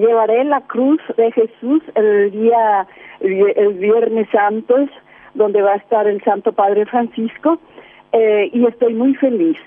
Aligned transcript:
llevaré 0.00 0.44
la 0.44 0.60
cruz 0.62 1.00
de 1.16 1.30
Jesús 1.32 1.82
el 1.94 2.30
día, 2.30 2.86
el 3.20 3.74
Viernes 3.74 4.28
Santos, 4.30 4.88
donde 5.34 5.62
va 5.62 5.74
a 5.74 5.76
estar 5.76 6.06
el 6.06 6.22
Santo 6.22 6.52
Padre 6.52 6.86
Francisco, 6.86 7.58
eh, 8.12 8.50
y 8.52 8.66
estoy 8.66 8.94
muy 8.94 9.14
feliz, 9.14 9.58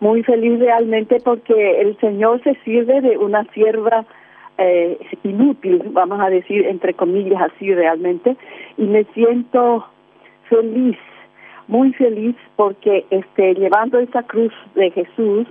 muy 0.00 0.22
feliz 0.22 0.58
realmente 0.58 1.18
porque 1.22 1.80
el 1.80 1.98
Señor 1.98 2.42
se 2.42 2.54
sirve 2.64 3.00
de 3.00 3.18
una 3.18 3.44
sierva 3.52 4.04
eh, 4.58 4.98
inútil, 5.22 5.82
vamos 5.90 6.20
a 6.20 6.30
decir, 6.30 6.66
entre 6.66 6.94
comillas 6.94 7.42
así 7.42 7.74
realmente, 7.74 8.36
y 8.78 8.84
me 8.84 9.04
siento 9.14 9.86
feliz, 10.48 10.96
muy 11.68 11.92
feliz 11.92 12.36
porque 12.56 13.04
este, 13.10 13.54
llevando 13.54 13.98
esa 13.98 14.22
cruz 14.22 14.52
de 14.74 14.90
Jesús, 14.90 15.46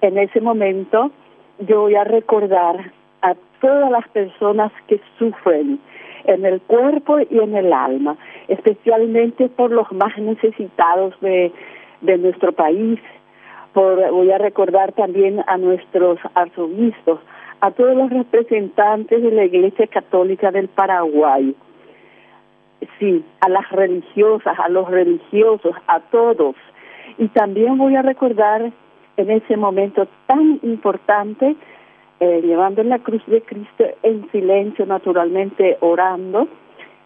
en 0.00 0.18
ese 0.18 0.40
momento 0.40 1.10
yo 1.58 1.82
voy 1.82 1.96
a 1.96 2.04
recordar 2.04 2.92
a 3.22 3.34
todas 3.60 3.90
las 3.90 4.08
personas 4.08 4.72
que 4.86 5.00
sufren 5.18 5.78
en 6.24 6.44
el 6.44 6.60
cuerpo 6.60 7.18
y 7.20 7.38
en 7.38 7.56
el 7.56 7.72
alma, 7.72 8.16
especialmente 8.48 9.48
por 9.48 9.70
los 9.70 9.90
más 9.92 10.16
necesitados 10.18 11.18
de, 11.20 11.52
de 12.00 12.18
nuestro 12.18 12.52
país. 12.52 13.00
Por, 13.72 14.10
voy 14.10 14.30
a 14.30 14.38
recordar 14.38 14.92
también 14.92 15.42
a 15.46 15.56
nuestros 15.56 16.18
arzobispos, 16.34 17.20
a 17.60 17.70
todos 17.70 17.96
los 17.96 18.10
representantes 18.10 19.22
de 19.22 19.30
la 19.30 19.44
Iglesia 19.44 19.86
Católica 19.86 20.50
del 20.50 20.68
Paraguay, 20.68 21.54
sí, 22.98 23.24
a 23.40 23.48
las 23.48 23.68
religiosas, 23.70 24.58
a 24.58 24.68
los 24.68 24.88
religiosos, 24.88 25.74
a 25.86 26.00
todos. 26.00 26.54
Y 27.18 27.28
también 27.28 27.78
voy 27.78 27.96
a 27.96 28.02
recordar 28.02 28.70
en 29.16 29.30
ese 29.30 29.56
momento 29.56 30.06
tan 30.26 30.60
importante, 30.62 31.56
eh, 32.20 32.40
llevando 32.42 32.82
la 32.82 32.98
cruz 32.98 33.24
de 33.26 33.42
Cristo 33.42 33.84
en 34.02 34.30
silencio, 34.30 34.86
naturalmente 34.86 35.76
orando, 35.80 36.48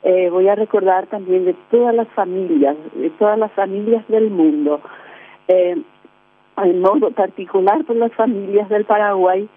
eh, 0.04 0.30
voy 0.30 0.48
a 0.48 0.54
recordar 0.54 1.06
también 1.06 1.44
de 1.44 1.54
todas 1.70 1.94
las 1.94 2.08
familias, 2.08 2.76
de 2.94 3.10
todas 3.10 3.38
las 3.38 3.52
familias 3.52 4.06
del 4.08 4.30
mundo, 4.30 4.80
eh, 5.48 5.76
en 6.56 6.80
modo 6.80 7.10
particular 7.12 7.84
por 7.84 7.96
las 7.96 8.12
familias 8.14 8.68
del 8.68 8.84
Paraguay, 8.84 9.48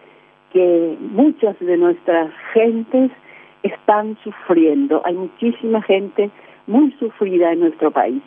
que 0.52 0.98
muchas 1.00 1.60
de 1.60 1.78
nuestras 1.78 2.32
gentes 2.54 3.12
están 3.64 4.18
sufriendo. 4.24 5.02
Hay 5.04 5.16
muchísima 5.16 5.82
gente 5.82 6.30
muy 6.68 6.92
sufrida 6.94 7.52
en 7.52 7.62
nuestro 7.62 7.92
país. 7.92 8.22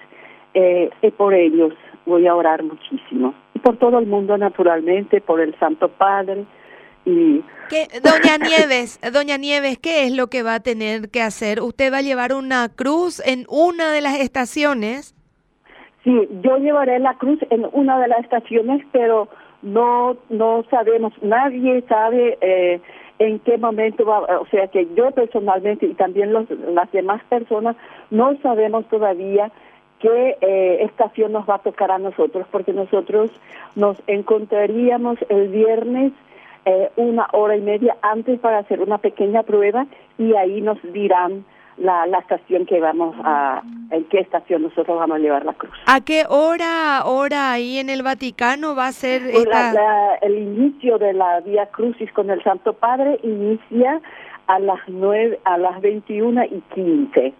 Eh, 0.54 0.90
y 1.02 1.10
por 1.12 1.34
ellos 1.34 1.72
voy 2.04 2.26
a 2.26 2.34
orar 2.34 2.62
muchísimo. 2.64 3.34
Y 3.54 3.60
por 3.60 3.76
todo 3.76 3.98
el 3.98 4.06
mundo, 4.06 4.36
naturalmente, 4.36 5.20
por 5.20 5.40
el 5.40 5.54
Santo 5.58 5.88
Padre. 5.88 6.44
Y... 7.08 7.42
Doña 8.02 8.36
Nieves, 8.36 9.00
Doña 9.12 9.38
Nieves, 9.38 9.78
¿qué 9.78 10.04
es 10.04 10.12
lo 10.12 10.28
que 10.28 10.42
va 10.42 10.56
a 10.56 10.60
tener 10.60 11.08
que 11.08 11.22
hacer? 11.22 11.62
¿Usted 11.62 11.92
va 11.92 11.98
a 11.98 12.02
llevar 12.02 12.34
una 12.34 12.68
cruz 12.68 13.20
en 13.24 13.46
una 13.48 13.90
de 13.92 14.02
las 14.02 14.20
estaciones? 14.20 15.14
Sí, 16.04 16.28
yo 16.42 16.58
llevaré 16.58 16.98
la 16.98 17.14
cruz 17.14 17.38
en 17.50 17.66
una 17.72 17.98
de 17.98 18.08
las 18.08 18.20
estaciones, 18.20 18.84
pero 18.92 19.28
no 19.62 20.16
no 20.28 20.64
sabemos, 20.70 21.12
nadie 21.22 21.82
sabe 21.88 22.38
eh, 22.40 22.80
en 23.18 23.38
qué 23.40 23.58
momento 23.58 24.04
va, 24.04 24.20
o 24.38 24.46
sea 24.46 24.68
que 24.68 24.86
yo 24.94 25.10
personalmente 25.10 25.86
y 25.86 25.94
también 25.94 26.32
los, 26.32 26.48
las 26.50 26.90
demás 26.92 27.22
personas 27.24 27.76
no 28.10 28.36
sabemos 28.42 28.86
todavía 28.88 29.50
qué 29.98 30.36
eh, 30.40 30.84
estación 30.84 31.32
nos 31.32 31.48
va 31.48 31.56
a 31.56 31.62
tocar 31.62 31.90
a 31.90 31.98
nosotros, 31.98 32.46
porque 32.50 32.72
nosotros 32.72 33.30
nos 33.74 34.00
encontraríamos 34.06 35.18
el 35.28 35.48
viernes 35.48 36.12
eh, 36.68 36.90
una 36.96 37.26
hora 37.32 37.56
y 37.56 37.62
media 37.62 37.96
antes 38.02 38.38
para 38.40 38.58
hacer 38.58 38.82
una 38.82 38.98
pequeña 38.98 39.42
prueba 39.42 39.86
y 40.18 40.34
ahí 40.34 40.60
nos 40.60 40.76
dirán 40.92 41.46
la, 41.78 42.06
la 42.06 42.18
estación 42.18 42.66
que 42.66 42.78
vamos 42.78 43.16
a, 43.24 43.62
en 43.90 44.04
qué 44.04 44.18
estación 44.18 44.62
nosotros 44.62 44.98
vamos 44.98 45.16
a 45.16 45.18
llevar 45.18 45.46
la 45.46 45.54
cruz. 45.54 45.72
¿A 45.86 46.02
qué 46.02 46.24
hora, 46.28 47.04
hora 47.06 47.52
ahí 47.52 47.78
en 47.78 47.88
el 47.88 48.02
Vaticano 48.02 48.74
va 48.74 48.88
a 48.88 48.92
ser 48.92 49.22
pues 49.32 49.46
el 50.20 50.38
inicio 50.38 50.98
de 50.98 51.14
la 51.14 51.40
Vía 51.40 51.66
Crucis 51.66 52.12
con 52.12 52.28
el 52.28 52.42
Santo 52.42 52.74
Padre 52.74 53.18
inicia 53.22 54.02
a 54.46 54.58
las 54.58 54.80
nueve, 54.88 55.38
a 55.44 55.56
las 55.56 55.80
21 55.80 56.44
y 56.44 56.62
15. 56.74 57.32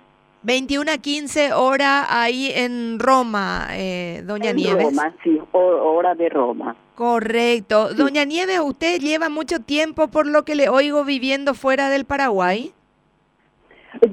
21 0.43 0.91
a 0.91 0.99
15 0.99 1.53
hora 1.53 2.06
ahí 2.22 2.50
en 2.54 2.99
Roma, 2.99 3.69
eh, 3.72 4.22
Doña 4.25 4.53
Nieves. 4.53 4.84
Roma, 4.84 5.15
sí, 5.22 5.41
hora 5.53 6.15
de 6.15 6.28
Roma. 6.28 6.76
Correcto. 6.94 7.94
Doña 7.94 8.25
Nieves, 8.25 8.60
¿usted 8.60 9.00
lleva 9.00 9.28
mucho 9.28 9.60
tiempo 9.60 10.09
por 10.09 10.26
lo 10.26 10.44
que 10.44 10.54
le 10.54 10.69
oigo 10.69 11.04
viviendo 11.04 11.54
fuera 11.54 11.91
del 11.91 12.04
Paraguay? 12.04 12.72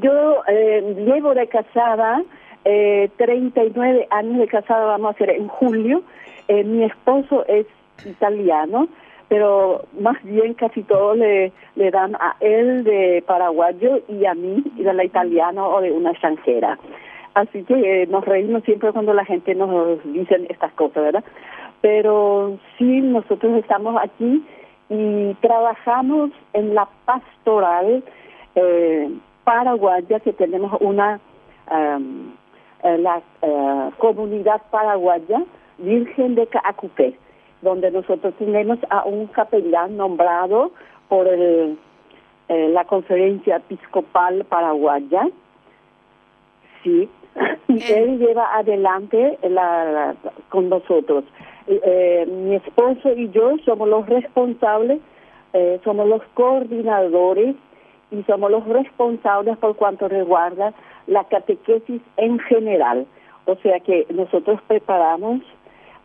Yo 0.02 0.44
eh, 0.48 0.96
llevo 1.06 1.34
de 1.34 1.48
casada 1.48 2.24
eh, 2.66 3.12
39 3.18 4.08
años 4.10 4.40
de 4.40 4.48
casada, 4.48 4.86
vamos 4.86 5.10
a 5.10 5.12
hacer 5.12 5.30
en 5.30 5.48
julio. 5.48 6.04
Eh, 6.48 6.64
mi 6.64 6.84
esposo 6.84 7.46
es 7.48 7.68
italiano, 8.04 8.88
pero 9.36 9.82
más 10.00 10.16
bien 10.24 10.54
casi 10.54 10.82
todo 10.84 11.14
le, 11.14 11.52
dan 11.76 12.16
a 12.16 12.38
él 12.40 12.86
de 12.86 13.22
paraguayo 13.28 14.00
y 14.08 14.24
a 14.26 14.34
mí 14.34 14.64
de 14.78 14.94
la 14.94 15.04
italiana 15.04 15.62
o 15.68 15.82
de 15.82 15.92
una 15.92 16.12
extranjera. 16.12 16.80
Así 17.34 17.66
que 17.66 18.04
eh, 18.04 18.08
nos 18.08 18.24
reímos 18.24 18.64
siempre 18.64 18.94
cuando 18.94 19.14
la 19.14 19.26
gente 19.26 19.54
nos 19.54 20.02
dice 20.06 20.48
estas 20.48 20.72
cosas, 20.72 21.04
¿verdad? 21.04 21.24
Pero 21.82 22.58
sí, 22.78 23.02
nosotros 23.02 23.58
estamos 23.58 24.02
aquí 24.02 24.42
y 24.88 25.34
trabajamos 25.42 26.32
en 26.54 26.74
la 26.74 26.88
pastoral. 27.04 28.06
Eh, 28.56 29.10
paraguaya 29.44 30.22
que 30.22 30.32
tenemos 30.32 30.80
una 30.80 31.20
um, 31.70 32.32
la 32.82 33.22
uh, 33.42 33.92
comunidad 33.98 34.62
paraguaya 34.72 35.44
Virgen 35.78 36.36
de 36.36 36.48
Caacupé, 36.48 37.18
donde 37.66 37.92
nosotros 37.92 38.34
tenemos 38.38 38.78
a 38.90 39.04
un 39.04 39.26
capellán 39.28 39.98
nombrado 39.98 40.72
por 41.10 41.28
el, 41.28 41.78
eh, 42.48 42.70
la 42.70 42.86
conferencia 42.86 43.58
episcopal 43.58 44.46
paraguaya. 44.46 45.28
Sí, 46.84 47.10
y 47.68 47.84
él 47.92 48.20
lleva 48.20 48.56
adelante 48.56 49.40
la, 49.50 50.16
con 50.50 50.70
nosotros. 50.70 51.24
Eh, 51.68 52.28
mi 52.30 52.56
esposo 52.56 53.12
y 53.14 53.32
yo 53.32 53.58
somos 53.66 53.90
los 53.90 54.08
responsables, 54.08 55.00
eh, 55.54 55.80
somos 55.84 56.08
los 56.08 56.22
coordinadores 56.36 57.56
y 58.12 58.22
somos 58.24 58.52
los 58.52 58.64
responsables 58.68 59.58
por 59.58 59.76
cuanto 59.76 60.08
resguarda 60.08 60.74
la 61.08 61.24
catequesis 61.24 62.02
en 62.18 62.38
general. 62.40 63.08
O 63.46 63.56
sea 63.58 63.80
que 63.80 64.06
nosotros 64.14 64.60
preparamos 64.68 65.42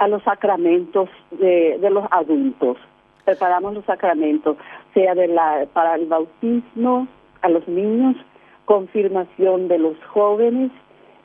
a 0.01 0.09
los 0.09 0.23
sacramentos 0.23 1.11
de, 1.31 1.77
de 1.79 1.91
los 1.91 2.05
adultos, 2.11 2.79
preparamos 3.27 3.75
los 3.75 3.85
sacramentos, 3.85 4.57
sea 4.95 5.15
de 5.15 5.29
la, 5.29 5.67
para 5.75 5.95
el 5.97 6.07
bautismo 6.07 7.07
a 7.43 7.51
los 7.51 7.69
niños, 7.69 8.17
confirmación 8.65 9.69
de 9.69 9.79
los 9.79 9.97
jóvenes 10.07 10.71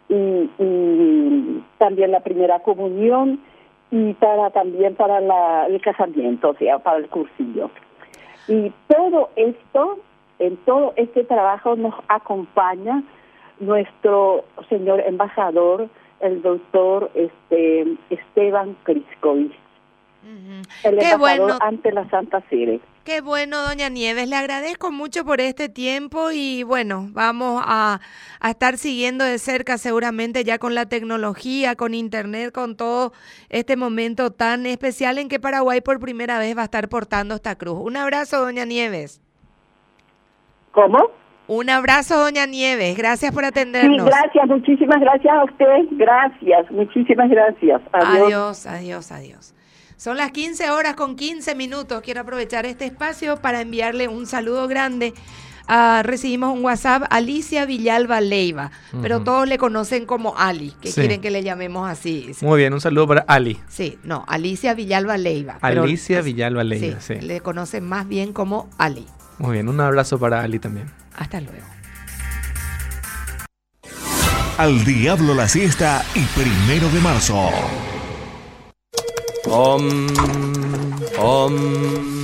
y, 0.09 1.63
también 1.77 2.11
la 2.11 2.19
primera 2.19 2.59
comunión 2.59 3.39
y 3.91 4.13
para 4.13 4.49
también 4.49 4.95
para 4.95 5.21
la, 5.21 5.67
el 5.67 5.79
casamiento, 5.79 6.49
o 6.49 6.55
sea, 6.55 6.79
para 6.79 6.97
el 6.97 7.07
cursillo. 7.07 7.69
Y 8.49 8.73
todo 8.87 9.29
esto 9.37 9.99
en 10.39 10.57
todo 10.57 10.91
este 10.97 11.23
trabajo 11.23 11.77
nos 11.77 11.95
acompaña 12.09 13.03
nuestro 13.61 14.43
señor 14.67 14.99
embajador, 14.99 15.87
el 16.19 16.41
doctor 16.41 17.11
este 17.13 17.97
Esteban 18.09 18.75
Criscovis, 18.83 19.51
el 20.83 20.99
embajador 20.99 21.57
ante 21.61 21.91
la 21.91 22.09
Santa 22.09 22.41
Sede. 22.49 22.79
Qué 23.03 23.21
bueno, 23.21 23.61
doña 23.61 23.89
Nieves. 23.89 24.27
Le 24.27 24.35
agradezco 24.35 24.91
mucho 24.91 25.23
por 25.25 25.39
este 25.39 25.69
tiempo 25.69 26.31
y 26.31 26.63
bueno, 26.63 27.07
vamos 27.11 27.61
a, 27.63 27.99
a, 28.39 28.49
estar 28.49 28.77
siguiendo 28.77 29.23
de 29.23 29.37
cerca 29.37 29.77
seguramente 29.77 30.43
ya 30.43 30.57
con 30.57 30.73
la 30.73 30.87
tecnología, 30.87 31.75
con 31.75 31.93
internet, 31.93 32.51
con 32.51 32.75
todo 32.75 33.13
este 33.49 33.77
momento 33.77 34.31
tan 34.31 34.65
especial 34.65 35.19
en 35.19 35.29
que 35.29 35.39
Paraguay 35.39 35.81
por 35.81 35.99
primera 35.99 36.39
vez 36.39 36.57
va 36.57 36.61
a 36.61 36.65
estar 36.65 36.89
portando 36.89 37.35
esta 37.35 37.55
cruz. 37.55 37.77
Un 37.79 37.95
abrazo, 37.95 38.41
doña 38.41 38.65
Nieves. 38.65 39.21
¿Cómo? 40.71 41.11
Un 41.47 41.69
abrazo, 41.69 42.17
doña 42.17 42.45
Nieves. 42.45 42.97
Gracias 42.97 43.31
por 43.31 43.45
atendernos. 43.45 43.97
Sí, 43.97 44.03
gracias. 44.05 44.47
Muchísimas 44.47 44.99
gracias 44.99 45.33
a 45.33 45.43
usted. 45.43 45.85
Gracias. 45.91 46.71
Muchísimas 46.71 47.29
gracias. 47.29 47.81
Adiós, 47.91 48.65
adiós, 48.65 48.65
adiós. 48.65 49.11
adiós. 49.11 49.55
Son 49.97 50.17
las 50.17 50.31
15 50.31 50.71
horas 50.71 50.95
con 50.95 51.15
15 51.15 51.55
minutos. 51.55 52.01
Quiero 52.01 52.21
aprovechar 52.21 52.65
este 52.65 52.85
espacio 52.85 53.37
para 53.37 53.61
enviarle 53.61 54.07
un 54.07 54.25
saludo 54.25 54.67
grande. 54.67 55.13
Uh, 55.67 56.03
recibimos 56.03 56.53
un 56.53 56.63
WhatsApp, 56.63 57.05
Alicia 57.09 57.65
Villalba 57.65 58.21
Leiva, 58.21 58.69
pero 59.01 59.23
todos 59.23 59.47
le 59.47 59.57
conocen 59.57 60.05
como 60.05 60.37
Ali, 60.37 60.73
que 60.79 60.91
quieren 60.91 61.21
que 61.21 61.31
le 61.31 61.41
llamemos 61.41 61.89
así. 61.89 62.29
Muy 62.43 62.59
bien, 62.59 62.71
un 62.71 62.81
saludo 62.81 63.07
para 63.07 63.21
Ali. 63.21 63.57
Sí, 63.67 63.97
no, 64.03 64.25
Alicia 64.27 64.75
Villalba 64.75 65.17
Leiva. 65.17 65.57
Alicia 65.61 66.21
Villalba 66.21 66.63
Leiva, 66.63 66.99
sí, 66.99 67.15
Le 67.15 67.39
conocen 67.41 67.83
más 67.83 68.07
bien 68.07 68.31
como 68.31 68.69
Ali. 68.77 69.07
Muy 69.39 69.53
bien, 69.53 69.67
un 69.67 69.79
abrazo 69.81 70.19
para 70.19 70.41
Ali 70.43 70.59
también. 70.59 70.85
Hasta 71.17 71.41
luego. 71.41 71.65
Al 74.57 74.85
diablo 74.85 75.33
la 75.33 75.47
siesta 75.49 76.03
y 76.15 76.23
primero 76.39 76.89
de 76.89 76.99
marzo. 77.01 77.49
Om, 79.45 80.07
om. 81.17 82.14